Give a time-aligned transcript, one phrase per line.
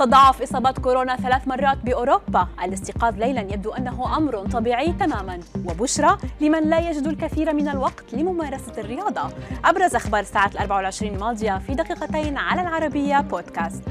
[0.00, 2.48] تضاعف إصابات كورونا ثلاث مرات بأوروبا.
[2.64, 5.40] الاستيقاظ ليلا يبدو أنه أمر طبيعي تماما.
[5.64, 9.30] وبشرى لمن لا يجد الكثير من الوقت لممارسة الرياضة.
[9.64, 13.82] أبرز أخبار الأربع والعشرين الماضية في دقيقتين على العربية بودكاست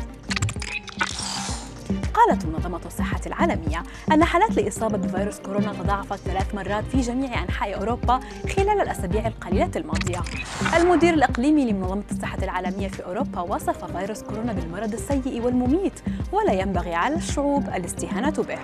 [2.19, 7.79] قالت منظمة الصحة العالمية أن حالات الإصابة بفيروس كورونا تضاعفت ثلاث مرات في جميع أنحاء
[7.79, 8.19] أوروبا
[8.55, 10.21] خلال الأسابيع القليلة الماضية.
[10.77, 15.93] المدير الإقليمي لمنظمة الصحة العالمية في أوروبا وصف فيروس كورونا بالمرض السيء والمميت
[16.31, 18.59] ولا ينبغي على الشعوب الاستهانة به.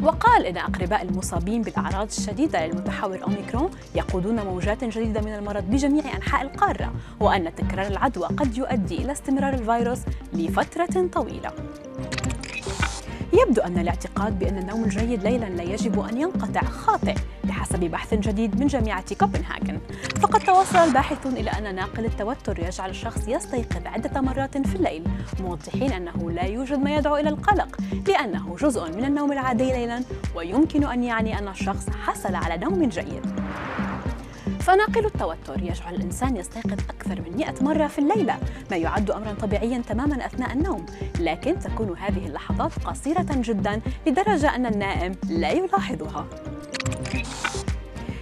[0.00, 6.42] وقال إن أقرباء المصابين بالأعراض الشديدة للمتحور أوميكرون يقودون موجات جديدة من المرض بجميع أنحاء
[6.42, 9.98] القارة وأن تكرار العدوى قد يؤدي إلى استمرار الفيروس
[10.32, 11.50] لفترة طويلة
[13.48, 18.60] يبدو أن الاعتقاد بأن النوم الجيد ليلا لا يجب أن ينقطع خاطئ بحسب بحث جديد
[18.60, 19.78] من جامعة كوبنهاجن.
[20.20, 25.04] فقد توصل الباحثون إلى أن ناقل التوتر يجعل الشخص يستيقظ عدة مرات في الليل
[25.40, 27.76] موضحين أنه لا يوجد ما يدعو إلى القلق
[28.08, 30.02] لأنه جزء من النوم العادي ليلا
[30.36, 33.26] ويمكن أن يعني أن الشخص حصل على نوم جيد.
[34.64, 35.62] فناقل التوتر.
[35.62, 38.38] يجعل الإنسان يستيقظ أكثر من 100 مرة في الليلة.
[38.70, 40.86] ما يعد أمرا طبيعيا تماما أثناء النوم.
[41.20, 46.26] لكن تكون هذه اللحظات قصيرة جدا لدرجة أن النائم لا يلاحظها.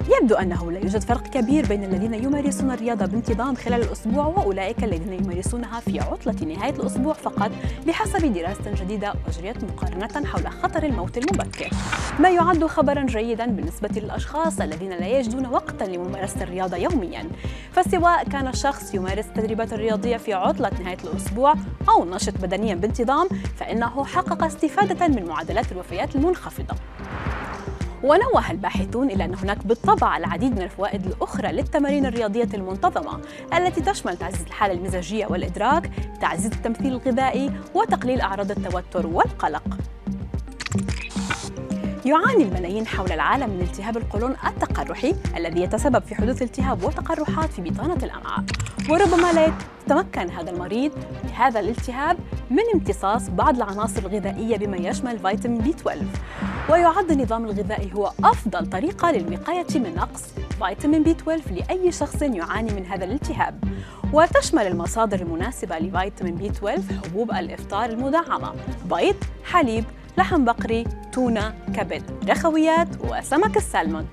[0.08, 5.12] يبدو أنه لا يوجد فرق كبير بين الذين يمارسون الرياضة بانتظام خلال الأسبوع وأولئك الذين
[5.12, 7.50] يمارسونها في عطلة نهاية الأسبوع فقط
[7.86, 11.70] بحسب دراسة جديدة أجريت مقارنة حول خطر الموت المبكر.
[12.18, 17.28] ما يعد خبرا جيدا بالنسبة للأشخاص الذين لا يجدون وقتا لممارسة الرياضة يوميا.
[17.72, 21.54] فسواء كان الشخص يمارس التدريبات الرياضية في عطلة نهاية الأسبوع
[21.88, 26.74] أو نشط بدنيا بانتظام فإنه حقق استفادة من معدلات الوفيات المنخفضة.
[28.02, 33.20] ونوه الباحثون إلى أن هناك بالطبع العديد من الفوائد الأخرى للتمارين الرياضية المنتظمة
[33.54, 39.78] التي تشمل تعزيز الحالة المزاجية والإدراك، تعزيز التمثيل الغذائي وتقليل أعراض التوتر والقلق.
[42.04, 47.62] يعاني الملايين حول العالم من التهاب القولون التقرحي الذي يتسبب في حدوث التهاب وتقرحات في
[47.62, 48.44] بطانة الأمعاء.
[48.90, 49.52] وربما لا
[49.86, 50.92] يتمكن هذا المريض
[51.24, 52.16] بهذا الالتهاب
[52.50, 56.04] من امتصاص بعض العناصر الغذائية بما يشمل فيتامين بي 12
[56.70, 60.22] ويعد النظام الغذائي هو أفضل طريقة للوقاية من نقص
[60.58, 63.64] فيتامين بي 12 لأي شخص يعاني من هذا الالتهاب.
[64.12, 68.52] وتشمل المصادر المناسبة لفيتامين بي 12 حبوب الإفطار المدعمة
[68.90, 69.84] بيض، حليب،
[70.18, 74.08] لحم بقري، تونة، كبد، رخويات وسمك السلمون